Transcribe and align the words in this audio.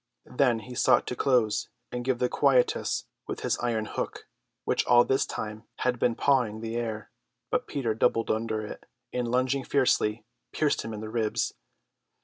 Then 0.35 0.61
he 0.61 0.73
sought 0.73 1.05
to 1.05 1.15
close 1.15 1.69
and 1.91 2.03
give 2.03 2.17
the 2.17 2.27
quietus 2.27 3.05
with 3.27 3.41
his 3.41 3.59
iron 3.59 3.85
hook, 3.85 4.25
which 4.65 4.83
all 4.87 5.05
this 5.05 5.27
time 5.27 5.65
had 5.75 5.99
been 5.99 6.15
pawing 6.15 6.59
the 6.61 6.75
air; 6.75 7.11
but 7.51 7.67
Peter 7.67 7.93
doubled 7.93 8.31
under 8.31 8.65
it 8.65 8.87
and, 9.13 9.27
lunging 9.29 9.63
fiercely, 9.63 10.25
pierced 10.53 10.81
him 10.81 10.91
in 10.95 11.01
the 11.01 11.09
ribs. 11.11 11.53